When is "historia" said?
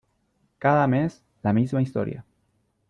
1.83-2.25